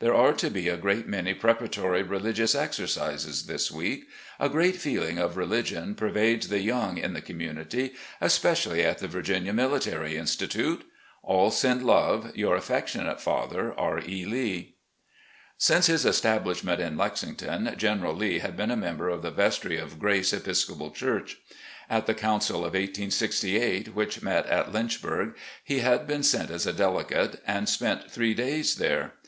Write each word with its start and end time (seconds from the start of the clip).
There 0.00 0.12
are 0.12 0.32
to 0.32 0.50
be 0.50 0.66
a 0.68 0.76
great 0.76 1.06
many 1.06 1.34
preparatory 1.34 2.02
religious 2.02 2.56
exercises 2.56 3.46
this 3.46 3.70
week. 3.70 4.08
A 4.40 4.48
great 4.48 4.74
feeling 4.74 5.18
of 5.18 5.36
religion 5.36 5.94
pervades 5.94 6.48
the 6.48 6.58
young 6.58 6.98
in 6.98 7.12
the 7.12 7.20
community, 7.20 7.92
especially 8.20 8.82
at 8.82 8.98
the 8.98 9.06
Virginia 9.06 9.52
Military 9.52 10.16
Institute. 10.16 10.84
All 11.22 11.52
send 11.52 11.84
love. 11.84 12.32
"Your 12.36 12.56
affectionate 12.56 13.20
father, 13.20 13.72
"R. 13.78 14.00
E. 14.00 14.24
Lee." 14.24 14.74
Since 15.58 15.86
his 15.86 16.04
establishment 16.04 16.80
in 16.80 16.96
Lexington, 16.96 17.72
General 17.76 18.16
Lee 18.16 18.40
had 18.40 18.56
been 18.56 18.72
a 18.72 18.76
member 18.76 19.08
of 19.08 19.22
the 19.22 19.30
vestry 19.30 19.76
of 19.78 20.00
Grace 20.00 20.32
(Episcopal) 20.32 20.90
church. 20.90 21.36
At 21.88 22.06
the 22.06 22.14
council 22.14 22.64
of 22.64 22.74
1868, 22.74 23.94
which 23.94 24.22
met 24.22 24.44
at 24.46 24.72
Lynch 24.72 25.00
burg, 25.00 25.36
he 25.62 25.78
had 25.78 26.04
been 26.08 26.24
sent 26.24 26.50
as 26.50 26.66
a 26.66 26.72
delegate, 26.72 27.40
and 27.46 27.68
spent 27.68 28.10
three 28.10 28.34
days 28.34 28.74
there. 28.74 29.12